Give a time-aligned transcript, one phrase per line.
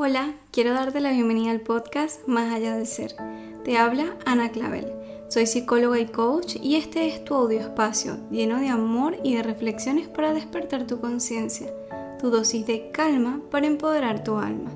[0.00, 3.16] Hola, quiero darte la bienvenida al podcast Más allá del ser.
[3.64, 4.92] Te habla Ana Clavel.
[5.28, 9.42] Soy psicóloga y coach y este es tu audio espacio lleno de amor y de
[9.42, 11.74] reflexiones para despertar tu conciencia,
[12.20, 14.70] tu dosis de calma para empoderar tu alma.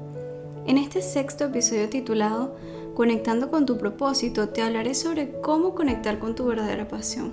[0.66, 2.56] En este sexto episodio titulado
[2.96, 7.32] Conectando con tu propósito, te hablaré sobre cómo conectar con tu verdadera pasión.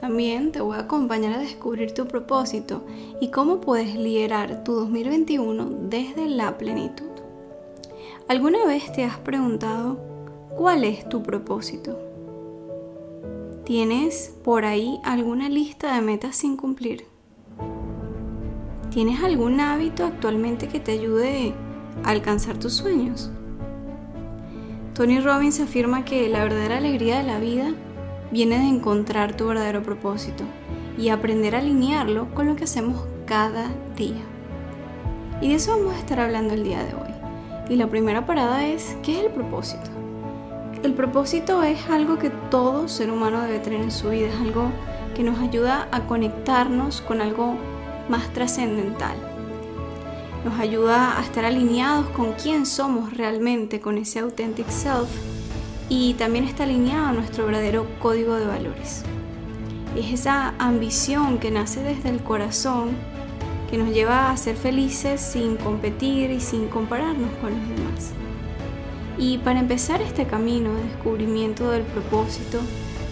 [0.00, 2.84] También te voy a acompañar a descubrir tu propósito
[3.20, 7.09] y cómo puedes liderar tu 2021 desde la plenitud.
[8.30, 9.98] ¿Alguna vez te has preguntado
[10.56, 11.98] cuál es tu propósito?
[13.64, 17.06] ¿Tienes por ahí alguna lista de metas sin cumplir?
[18.90, 21.54] ¿Tienes algún hábito actualmente que te ayude
[22.04, 23.32] a alcanzar tus sueños?
[24.94, 27.74] Tony Robbins afirma que la verdadera alegría de la vida
[28.30, 30.44] viene de encontrar tu verdadero propósito
[30.96, 34.22] y aprender a alinearlo con lo que hacemos cada día.
[35.40, 37.09] Y de eso vamos a estar hablando el día de hoy.
[37.70, 39.88] Y la primera parada es, ¿qué es el propósito?
[40.82, 44.72] El propósito es algo que todo ser humano debe tener en su vida, es algo
[45.14, 47.54] que nos ayuda a conectarnos con algo
[48.08, 49.16] más trascendental.
[50.44, 55.08] Nos ayuda a estar alineados con quién somos realmente, con ese authentic self
[55.88, 59.04] y también está alineado a nuestro verdadero código de valores.
[59.96, 62.96] Es esa ambición que nace desde el corazón
[63.70, 68.12] que nos lleva a ser felices sin competir y sin compararnos con los demás.
[69.16, 72.58] Y para empezar este camino de descubrimiento del propósito,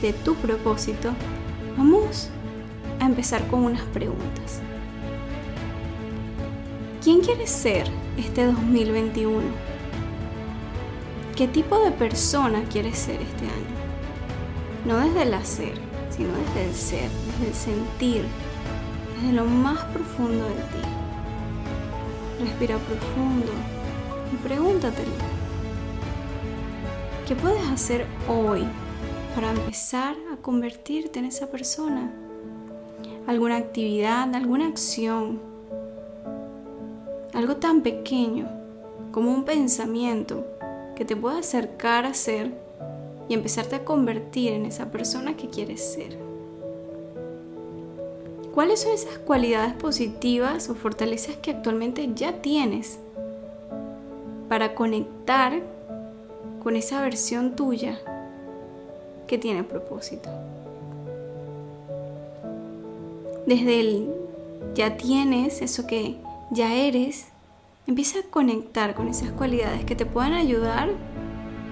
[0.03, 1.11] de tu propósito,
[1.77, 2.31] vamos
[2.99, 4.61] a empezar con unas preguntas.
[7.03, 7.87] ¿Quién quieres ser
[8.17, 9.43] este 2021?
[11.37, 13.79] ¿Qué tipo de persona quieres ser este año?
[14.85, 15.75] No desde el hacer,
[16.11, 18.25] sino desde el ser, desde el sentir,
[19.21, 20.89] desde lo más profundo de ti.
[22.41, 23.53] Respira profundo
[24.33, 25.11] y pregúntatelo.
[27.27, 28.65] ¿Qué puedes hacer hoy
[29.35, 32.13] para empezar a convertirte en esa persona?
[33.27, 35.41] ¿Alguna actividad, alguna acción?
[37.35, 38.49] Algo tan pequeño
[39.13, 40.47] como un pensamiento
[40.97, 42.53] que te pueda acercar a ser
[43.29, 46.28] y empezarte a convertir en esa persona que quieres ser.
[48.59, 52.99] ¿Cuáles son esas cualidades positivas o fortalezas que actualmente ya tienes
[54.49, 55.63] para conectar
[56.61, 58.01] con esa versión tuya
[59.29, 60.29] que tiene propósito?
[63.47, 64.11] Desde el
[64.75, 66.17] ya tienes eso que
[66.51, 67.29] ya eres,
[67.87, 70.89] empieza a conectar con esas cualidades que te puedan ayudar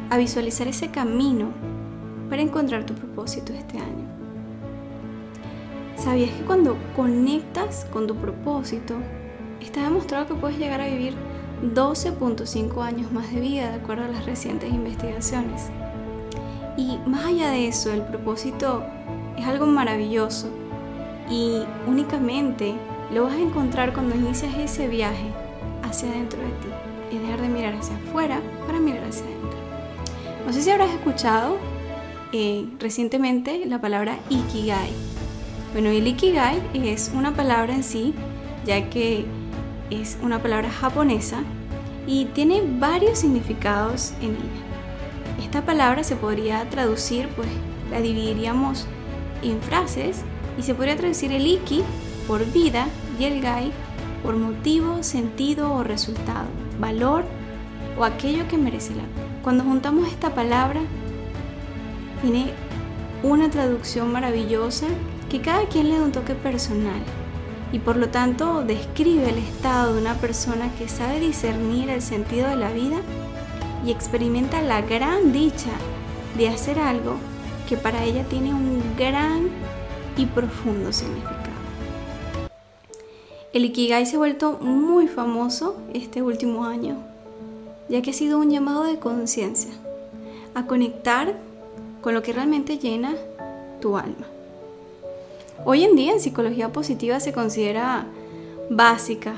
[0.08, 1.48] a visualizar ese camino
[2.30, 4.15] para encontrar tu propósito este año.
[5.96, 8.96] ¿Sabías que cuando conectas con tu propósito,
[9.60, 11.14] está demostrado que puedes llegar a vivir
[11.74, 15.70] 12.5 años más de vida, de acuerdo a las recientes investigaciones?
[16.76, 18.84] Y más allá de eso, el propósito
[19.38, 20.48] es algo maravilloso
[21.30, 22.74] y únicamente
[23.12, 25.32] lo vas a encontrar cuando inicias ese viaje
[25.82, 29.58] hacia adentro de ti y dejar de mirar hacia afuera para mirar hacia adentro.
[30.46, 31.56] No sé si habrás escuchado
[32.32, 35.05] eh, recientemente la palabra Ikigai
[35.72, 38.14] bueno, el Ikigai es una palabra en sí,
[38.64, 39.26] ya que
[39.90, 41.42] es una palabra japonesa
[42.06, 45.42] y tiene varios significados en ella.
[45.42, 47.48] Esta palabra se podría traducir, pues
[47.90, 48.86] la dividiríamos
[49.42, 50.22] en frases
[50.58, 51.82] y se podría traducir el Iki
[52.26, 52.86] por vida
[53.18, 53.72] y el Gai
[54.22, 56.46] por motivo, sentido o resultado,
[56.80, 57.24] valor
[57.98, 59.26] o aquello que merece la pena.
[59.42, 60.80] Cuando juntamos esta palabra,
[62.22, 62.50] tiene
[63.22, 64.86] una traducción maravillosa
[65.30, 67.02] que cada quien le da un toque personal
[67.72, 72.48] y por lo tanto describe el estado de una persona que sabe discernir el sentido
[72.48, 72.98] de la vida
[73.84, 75.72] y experimenta la gran dicha
[76.36, 77.16] de hacer algo
[77.68, 79.48] que para ella tiene un gran
[80.16, 81.56] y profundo significado.
[83.52, 86.96] El Ikigai se ha vuelto muy famoso este último año,
[87.88, 89.72] ya que ha sido un llamado de conciencia
[90.54, 91.34] a conectar
[92.00, 93.14] con lo que realmente llena
[93.80, 94.26] tu alma.
[95.64, 98.06] Hoy en día en psicología positiva se considera
[98.68, 99.34] básica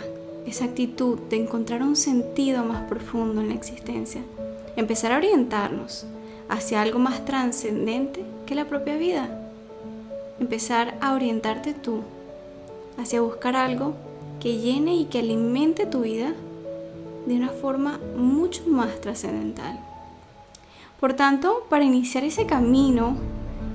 [0.46, 4.22] esa actitud de encontrar un sentido más profundo en la existencia,
[4.76, 6.06] empezar a orientarnos
[6.48, 9.28] hacia algo más trascendente que la propia vida,
[10.40, 12.00] empezar a orientarte tú
[12.98, 13.94] hacia buscar algo
[14.40, 16.34] que llene y que alimente tu vida
[17.26, 19.78] de una forma mucho más trascendental.
[20.98, 23.16] Por tanto, para iniciar ese camino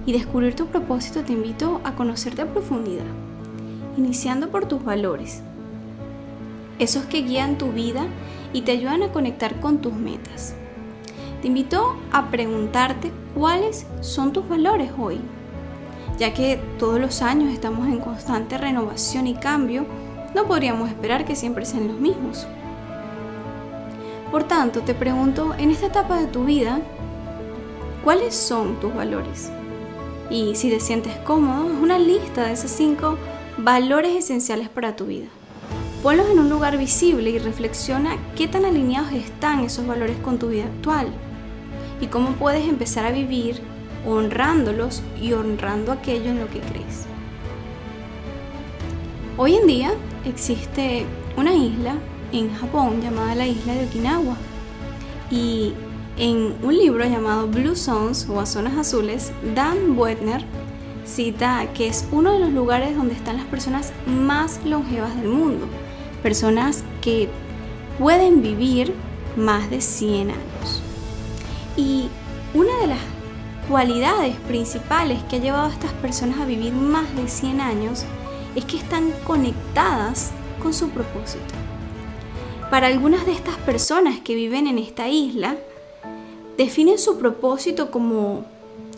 [0.06, 3.06] y descubrir tu propósito, te invito a conocerte a profundidad,
[3.98, 5.42] iniciando por tus valores,
[6.80, 8.06] esos que guían tu vida
[8.52, 10.56] y te ayudan a conectar con tus metas.
[11.42, 15.20] Te invito a preguntarte cuáles son tus valores hoy,
[16.18, 19.86] ya que todos los años estamos en constante renovación y cambio,
[20.36, 22.48] no podríamos esperar que siempre sean los mismos.
[24.32, 26.80] Por tanto, te pregunto, en esta etapa de tu vida,
[28.04, 29.52] ¿cuáles son tus valores?
[30.30, 33.18] Y si te sientes cómodo, es una lista de esos cinco
[33.58, 35.28] valores esenciales para tu vida.
[36.02, 40.50] Ponlos en un lugar visible y reflexiona qué tan alineados están esos valores con tu
[40.50, 41.08] vida actual
[42.02, 43.62] y cómo puedes empezar a vivir
[44.06, 47.06] honrándolos y honrando aquello en lo que crees.
[49.38, 49.94] Hoy en día
[50.26, 51.06] existe
[51.38, 51.96] una isla
[52.32, 54.36] en Japón llamada la isla de Okinawa
[55.32, 55.74] y
[56.18, 60.46] en un libro llamado Blue Zones o Zonas Azules, Dan Buettner
[61.06, 65.68] cita que es uno de los lugares donde están las personas más longevas del mundo,
[66.22, 67.30] personas que
[68.00, 68.94] pueden vivir
[69.36, 70.82] más de 100 años.
[71.76, 72.08] Y
[72.54, 73.00] una de las
[73.68, 78.06] cualidades principales que ha llevado a estas personas a vivir más de 100 años
[78.56, 80.32] es que están conectadas
[80.62, 81.54] con su propósito.
[82.70, 85.58] Para algunas de estas personas que viven en esta isla,
[86.58, 88.46] definen su propósito como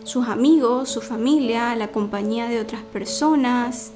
[0.04, 3.92] sus amigos, su familia, la compañía de otras personas,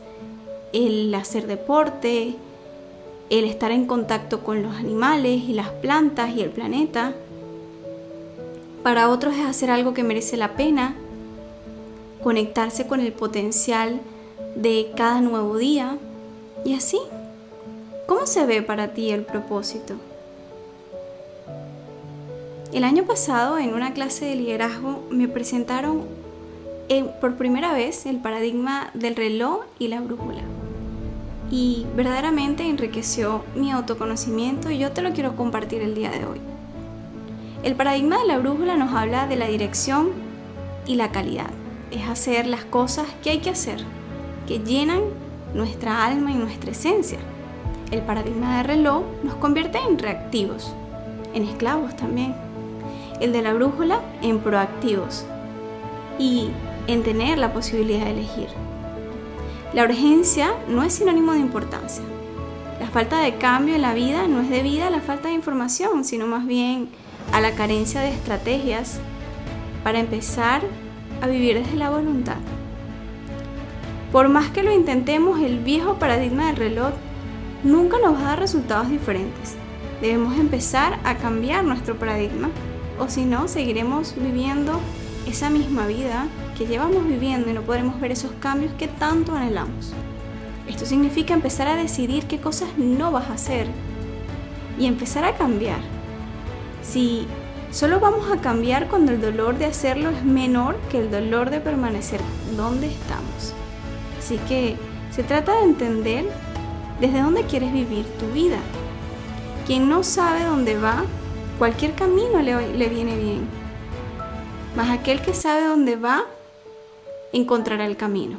[0.73, 2.35] el hacer deporte,
[3.31, 7.15] el estar en contacto con los animales y las plantas y el planeta.
[8.83, 10.97] Para otros es hacer algo que merece la pena,
[12.23, 14.01] conectarse con el potencial
[14.57, 15.97] de cada nuevo día
[16.65, 16.99] y así.
[18.07, 19.95] ¿Cómo se ve para ti el propósito?
[22.73, 26.05] El año pasado en una clase de liderazgo me presentaron
[27.21, 30.43] por primera vez el paradigma del reloj y la brújula.
[31.51, 36.39] Y verdaderamente enriqueció mi autoconocimiento y yo te lo quiero compartir el día de hoy.
[37.65, 40.11] El paradigma de la brújula nos habla de la dirección
[40.87, 41.51] y la calidad.
[41.91, 43.81] Es hacer las cosas que hay que hacer,
[44.47, 45.01] que llenan
[45.55, 47.19] nuestra alma y nuestra esencia.
[47.91, 50.73] El paradigma del reloj nos convierte en reactivos,
[51.35, 52.33] en esclavos también
[53.21, 55.25] el de la brújula en proactivos
[56.19, 56.49] y
[56.87, 58.49] en tener la posibilidad de elegir.
[59.73, 62.03] La urgencia no es sinónimo de importancia.
[62.81, 66.05] La falta de cambio en la vida no es debida a la falta de información,
[66.05, 66.89] sino más bien
[67.33, 68.99] a la carencia de estrategias
[69.85, 70.63] para empezar
[71.23, 72.39] a vivir desde la voluntad.
[74.11, 76.93] Por más que lo intentemos, el viejo paradigma del reloj
[77.63, 79.55] nunca nos va a dar resultados diferentes.
[80.01, 82.49] Debemos empezar a cambiar nuestro paradigma
[83.01, 84.79] o si no, seguiremos viviendo
[85.27, 86.27] esa misma vida
[86.57, 89.93] que llevamos viviendo y no podremos ver esos cambios que tanto anhelamos.
[90.69, 93.67] Esto significa empezar a decidir qué cosas no vas a hacer
[94.79, 95.81] y empezar a cambiar.
[96.83, 97.27] Si
[97.71, 101.61] solo vamos a cambiar cuando el dolor de hacerlo es menor que el dolor de
[101.61, 102.21] permanecer
[102.57, 103.55] donde estamos.
[104.19, 104.77] Así que
[105.11, 106.27] se trata de entender
[107.01, 108.59] desde dónde quieres vivir tu vida.
[109.67, 111.05] Quien no sabe dónde va
[111.61, 113.47] cualquier camino le, viene bien.
[114.75, 116.25] Mas aquel que sabe dónde va,
[117.35, 118.39] encontrará el camino.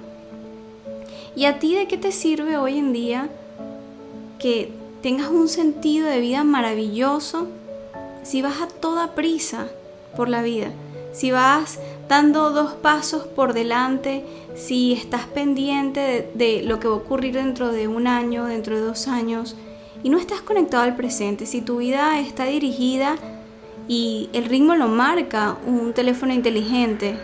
[1.35, 3.29] ¿Y a ti de qué te sirve hoy en día
[4.39, 4.73] que
[5.03, 7.47] tengas un sentido de vida maravilloso
[8.23, 9.67] si vas a toda prisa
[10.17, 10.71] por la vida?
[11.13, 11.77] Si vas
[12.09, 17.71] dando dos pasos por delante, si estás pendiente de lo que va a ocurrir dentro
[17.71, 19.55] de un año, dentro de dos años,
[20.03, 23.15] y no estás conectado al presente, si tu vida está dirigida
[23.87, 27.17] y el ritmo lo marca un teléfono inteligente,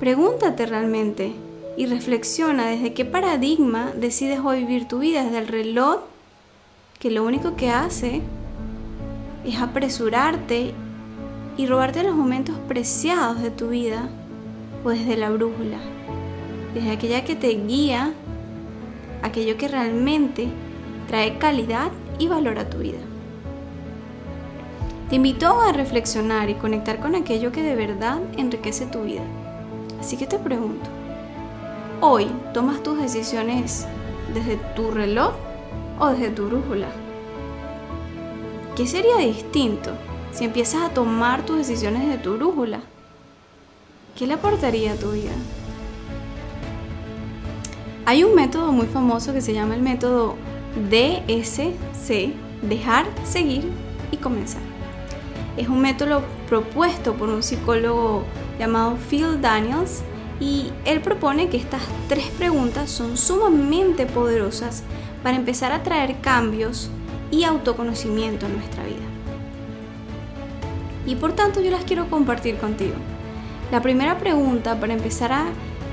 [0.00, 1.32] pregúntate realmente
[1.76, 6.00] y reflexiona desde qué paradigma decides vivir tu vida, desde el reloj
[6.98, 8.22] que lo único que hace
[9.44, 10.72] es apresurarte
[11.56, 14.08] y robarte los momentos preciados de tu vida
[14.84, 15.78] o desde la brújula,
[16.74, 18.12] desde aquella que te guía,
[19.22, 20.48] aquello que realmente
[21.08, 22.98] trae calidad y valor a tu vida.
[25.08, 29.22] Te invito a reflexionar y conectar con aquello que de verdad enriquece tu vida.
[30.00, 30.90] Así que te pregunto,
[32.00, 33.86] ¿hoy tomas tus decisiones
[34.34, 35.32] desde tu reloj
[36.00, 36.88] o desde tu brújula?
[38.74, 39.92] ¿Qué sería distinto
[40.32, 42.80] si empiezas a tomar tus decisiones de tu brújula?
[44.16, 45.32] ¿Qué le aportaría a tu vida?
[48.06, 50.36] Hay un método muy famoso que se llama el método
[50.76, 53.70] DSC, dejar, seguir
[54.10, 54.62] y comenzar.
[55.56, 58.24] Es un método propuesto por un psicólogo
[58.58, 60.02] llamado Phil Daniels
[60.38, 64.82] y él propone que estas tres preguntas son sumamente poderosas
[65.22, 66.90] para empezar a traer cambios
[67.30, 68.96] y autoconocimiento en nuestra vida.
[71.06, 72.94] Y por tanto yo las quiero compartir contigo.
[73.70, 75.46] La primera pregunta para empezar a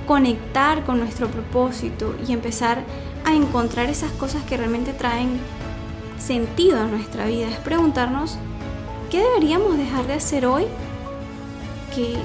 [0.08, 2.84] conectar con nuestro propósito y empezar
[3.26, 5.40] a encontrar esas cosas que realmente traen
[6.20, 8.38] sentido a nuestra vida es preguntarnos
[9.10, 10.66] qué deberíamos dejar de hacer hoy
[11.94, 12.16] que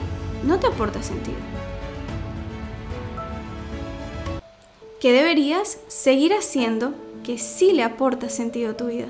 [0.45, 1.37] no te aporta sentido.
[5.01, 9.09] ¿Qué deberías seguir haciendo que sí le aporta sentido a tu vida?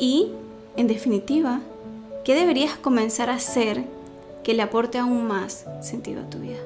[0.00, 0.32] Y,
[0.76, 1.60] en definitiva,
[2.24, 3.84] ¿qué deberías comenzar a hacer
[4.42, 6.58] que le aporte aún más sentido a tu vida?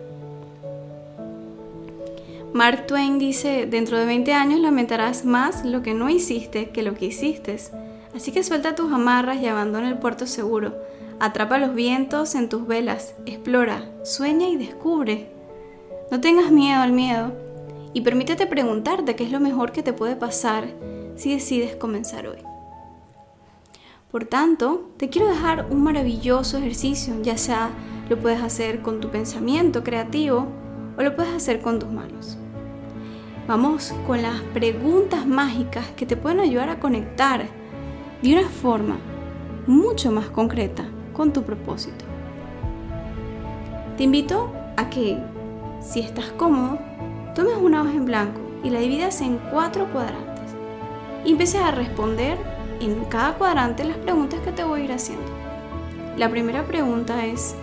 [2.55, 6.95] Mark Twain dice, dentro de 20 años lamentarás más lo que no hiciste que lo
[6.95, 7.57] que hiciste.
[8.15, 10.75] Así que suelta tus amarras y abandona el puerto seguro.
[11.21, 15.31] Atrapa los vientos en tus velas, explora, sueña y descubre.
[16.11, 17.33] No tengas miedo al miedo
[17.93, 20.69] y permítete preguntarte qué es lo mejor que te puede pasar
[21.17, 22.39] si decides comenzar hoy.
[24.11, 27.71] Por tanto, te quiero dejar un maravilloso ejercicio, ya sea
[28.09, 30.47] lo puedes hacer con tu pensamiento creativo
[30.99, 32.37] o lo puedes hacer con tus manos.
[33.47, 37.47] Vamos con las preguntas mágicas que te pueden ayudar a conectar
[38.21, 38.99] de una forma
[39.67, 42.05] mucho más concreta con tu propósito.
[43.97, 45.19] Te invito a que,
[45.81, 46.79] si estás cómodo,
[47.35, 50.55] tomes una hoja en blanco y la dividas en cuatro cuadrantes
[51.25, 52.37] y empieces a responder
[52.81, 55.27] en cada cuadrante las preguntas que te voy a ir haciendo.
[56.17, 57.55] La primera pregunta es,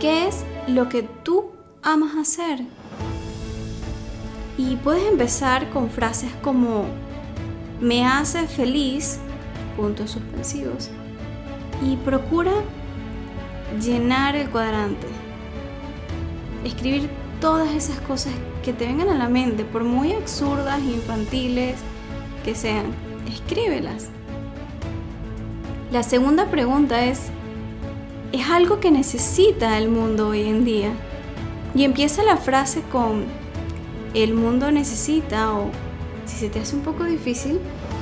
[0.00, 1.51] ¿qué es lo que tú
[1.82, 2.60] amas hacer?
[4.56, 6.84] Y puedes empezar con frases como,
[7.80, 9.18] me hace feliz,
[9.76, 10.90] puntos suspensivos,
[11.84, 12.52] y procura
[13.80, 15.06] llenar el cuadrante.
[16.64, 17.10] Escribir
[17.40, 21.76] todas esas cosas que te vengan a la mente, por muy absurdas, infantiles
[22.44, 22.86] que sean
[23.26, 24.08] escríbelas.
[25.90, 27.30] La segunda pregunta es,
[28.30, 30.92] ¿es algo que necesita el mundo hoy en día?
[31.74, 33.24] Y empieza la frase con,
[34.14, 35.70] el mundo necesita o
[36.26, 37.58] si se te hace un poco difícil,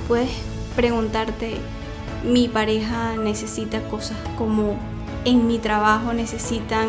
[0.08, 0.30] puedes
[0.76, 1.54] preguntarte,
[2.24, 4.76] mi pareja necesita cosas como
[5.24, 6.88] en mi trabajo necesitan,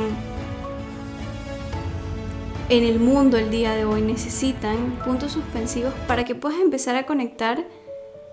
[2.70, 7.06] en el mundo el día de hoy necesitan puntos suspensivos para que puedas empezar a
[7.06, 7.66] conectar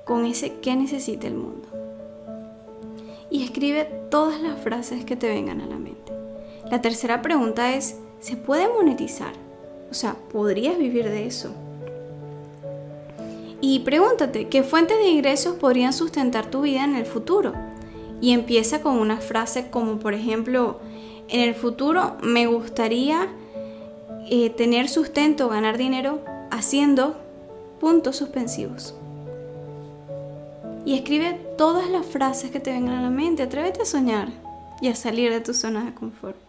[0.05, 1.69] con ese que necesita el mundo.
[3.31, 6.13] Y escribe todas las frases que te vengan a la mente.
[6.71, 9.33] La tercera pregunta es, ¿se puede monetizar?
[9.91, 11.53] O sea, ¿podrías vivir de eso?
[13.61, 17.55] Y pregúntate, ¿qué fuentes de ingresos podrían sustentar tu vida en el futuro?
[18.21, 20.79] Y empieza con una frase como, por ejemplo,
[21.29, 23.29] en el futuro me gustaría
[24.31, 26.21] eh, tener sustento, ganar dinero
[26.51, 27.17] haciendo
[27.81, 28.95] puntos suspensivos
[30.89, 33.43] y escribe todas las frases que te vengan a la mente.
[33.43, 34.31] Atrévete a soñar
[34.81, 36.48] y a salir de tu zona de confort.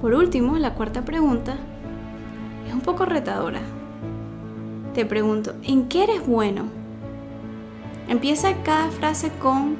[0.00, 1.56] Por último, la cuarta pregunta
[2.66, 3.60] es un poco retadora.
[4.94, 6.64] Te pregunto, ¿en qué eres bueno?
[8.08, 9.76] Empieza cada frase con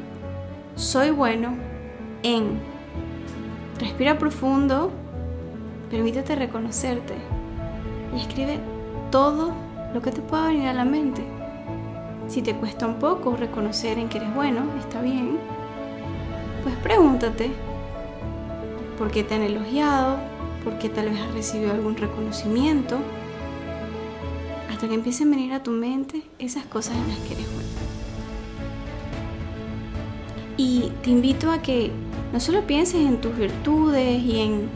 [0.75, 1.55] soy bueno
[2.23, 2.59] en.
[3.79, 4.91] Respira profundo,
[5.91, 7.15] permítete reconocerte
[8.15, 8.59] y escribe
[9.11, 9.53] todo
[9.93, 11.23] lo que te pueda venir a la mente.
[12.29, 15.39] Si te cuesta un poco reconocer en que eres bueno, está bien.
[16.63, 17.51] Pues pregúntate
[18.99, 20.19] por qué te han elogiado,
[20.65, 22.99] por qué tal vez has recibido algún reconocimiento,
[24.71, 27.69] hasta que empiecen a venir a tu mente esas cosas en las que eres bueno.
[30.57, 31.91] Y te invito a que
[32.33, 34.69] no solo pienses en tus virtudes y en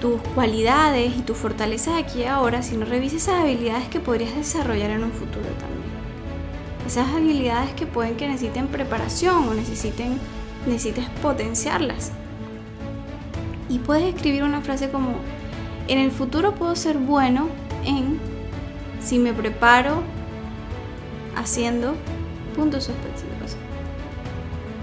[0.00, 4.90] tus cualidades y tus fortalezas aquí y ahora, sino revises esas habilidades que podrías desarrollar
[4.90, 5.84] en un futuro también
[6.86, 10.18] esas habilidades que pueden que necesiten preparación o necesiten,
[10.66, 12.12] necesites potenciarlas.
[13.68, 15.14] Y puedes escribir una frase como,
[15.88, 17.48] en el futuro puedo ser bueno
[17.84, 18.18] en
[19.00, 20.02] si me preparo
[21.36, 21.94] haciendo
[22.54, 23.56] puntos suspensivos,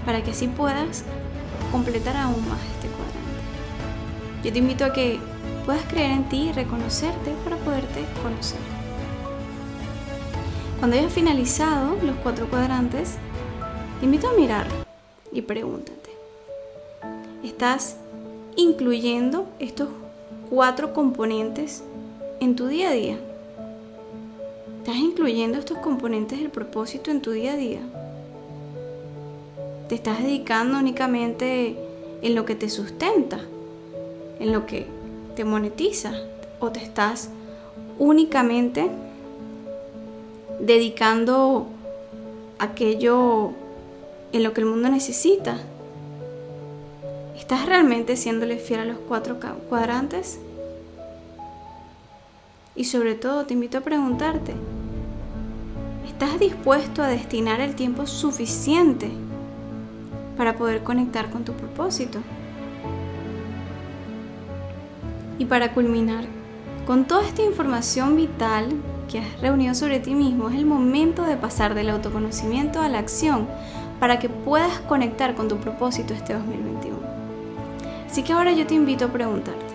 [0.04, 1.04] para que así puedas
[1.70, 3.22] completar aún más este cuadrante.
[4.44, 5.18] Yo te invito a que
[5.64, 8.58] puedas creer en ti y reconocerte para poderte conocer.
[10.78, 13.16] Cuando hayas finalizado los cuatro cuadrantes,
[14.00, 14.66] te invito a mirar
[15.32, 16.10] y pregúntate,
[17.44, 17.96] ¿estás
[18.56, 19.88] incluyendo estos
[20.50, 21.82] cuatro componentes
[22.40, 23.18] en tu día a día?
[24.78, 27.80] ¿Estás incluyendo estos componentes del propósito en tu día a día?
[29.88, 31.76] ¿Te estás dedicando únicamente
[32.20, 33.40] en lo que te sustenta?
[34.40, 34.86] ¿En lo que
[35.36, 36.14] te monetiza?
[36.58, 37.30] ¿O te estás
[37.98, 38.90] únicamente
[40.58, 41.66] dedicando
[42.58, 43.50] aquello
[44.32, 45.58] en lo que el mundo necesita?
[47.42, 49.36] ¿Estás realmente siéndole fiel a los cuatro
[49.68, 50.38] cuadrantes?
[52.76, 54.54] Y sobre todo te invito a preguntarte,
[56.06, 59.10] ¿estás dispuesto a destinar el tiempo suficiente
[60.36, 62.20] para poder conectar con tu propósito?
[65.40, 66.24] Y para culminar,
[66.86, 68.68] con toda esta información vital
[69.10, 73.00] que has reunido sobre ti mismo, es el momento de pasar del autoconocimiento a la
[73.00, 73.48] acción
[73.98, 77.01] para que puedas conectar con tu propósito este 2021.
[78.12, 79.74] Así que ahora yo te invito a preguntarte,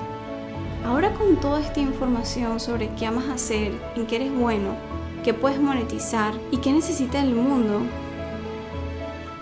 [0.85, 4.75] ahora con toda esta información sobre qué amas hacer, en qué eres bueno,
[5.23, 7.81] qué puedes monetizar y qué necesita el mundo,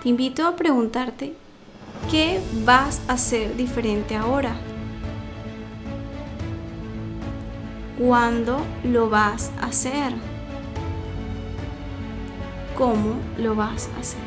[0.01, 1.33] te invito a preguntarte,
[2.09, 4.55] ¿qué vas a hacer diferente ahora?
[7.99, 10.13] ¿Cuándo lo vas a hacer?
[12.77, 14.24] ¿Cómo lo vas a hacer?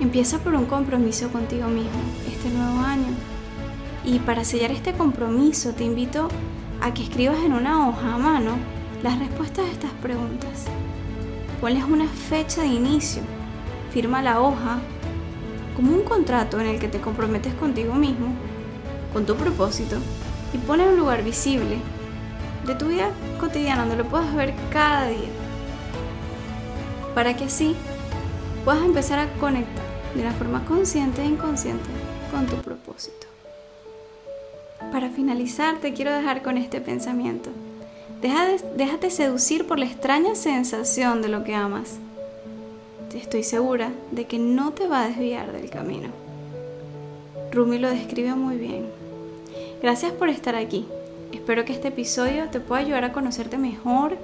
[0.00, 3.14] Empieza por un compromiso contigo mismo este nuevo año.
[4.02, 6.28] Y para sellar este compromiso te invito
[6.80, 8.52] a que escribas en una hoja a mano
[9.02, 10.64] las respuestas a estas preguntas.
[11.60, 13.22] Ponles una fecha de inicio.
[13.92, 14.78] Firma la hoja
[15.76, 18.28] como un contrato en el que te comprometes contigo mismo,
[19.12, 19.98] con tu propósito
[20.54, 21.76] y pone en un lugar visible
[22.66, 25.28] de tu vida cotidiana donde lo puedas ver cada día.
[27.14, 27.76] Para que así
[28.64, 31.88] puedas empezar a conectar de una forma consciente e inconsciente
[32.30, 33.26] con tu propósito.
[34.92, 37.50] Para finalizar, te quiero dejar con este pensamiento.
[38.76, 41.98] déjate seducir por la extraña sensación de lo que amas.
[43.14, 46.08] Estoy segura de que no te va a desviar del camino.
[47.52, 48.86] Rumi lo describe muy bien.
[49.82, 50.86] Gracias por estar aquí.
[51.32, 54.16] Espero que este episodio te pueda ayudar a conocerte mejor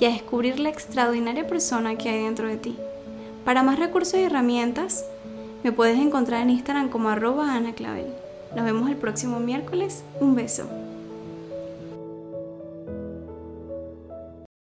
[0.00, 2.76] y a descubrir la extraordinaria persona que hay dentro de ti.
[3.44, 5.04] Para más recursos y herramientas,
[5.64, 8.12] me puedes encontrar en Instagram como arroba Ana Clavel.
[8.54, 10.04] Nos vemos el próximo miércoles.
[10.20, 10.68] Un beso.